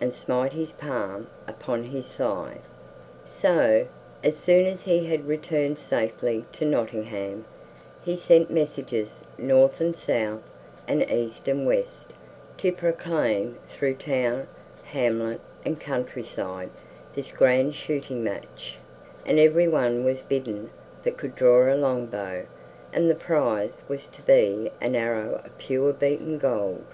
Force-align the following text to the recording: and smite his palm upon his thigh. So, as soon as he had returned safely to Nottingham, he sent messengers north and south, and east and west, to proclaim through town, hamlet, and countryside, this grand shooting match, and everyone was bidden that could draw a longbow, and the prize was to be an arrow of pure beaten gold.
and 0.00 0.14
smite 0.14 0.52
his 0.52 0.70
palm 0.70 1.26
upon 1.48 1.82
his 1.82 2.06
thigh. 2.12 2.58
So, 3.26 3.88
as 4.22 4.36
soon 4.38 4.64
as 4.66 4.84
he 4.84 5.06
had 5.06 5.26
returned 5.26 5.80
safely 5.80 6.44
to 6.52 6.64
Nottingham, 6.64 7.46
he 8.00 8.14
sent 8.14 8.48
messengers 8.48 9.16
north 9.36 9.80
and 9.80 9.96
south, 9.96 10.44
and 10.86 11.02
east 11.10 11.48
and 11.48 11.66
west, 11.66 12.12
to 12.58 12.70
proclaim 12.70 13.58
through 13.68 13.94
town, 13.96 14.46
hamlet, 14.84 15.40
and 15.64 15.80
countryside, 15.80 16.70
this 17.16 17.32
grand 17.32 17.74
shooting 17.74 18.22
match, 18.22 18.76
and 19.24 19.40
everyone 19.40 20.04
was 20.04 20.20
bidden 20.20 20.70
that 21.02 21.16
could 21.18 21.34
draw 21.34 21.74
a 21.74 21.74
longbow, 21.74 22.46
and 22.92 23.10
the 23.10 23.16
prize 23.16 23.82
was 23.88 24.06
to 24.10 24.22
be 24.22 24.70
an 24.80 24.94
arrow 24.94 25.42
of 25.44 25.58
pure 25.58 25.92
beaten 25.92 26.38
gold. 26.38 26.84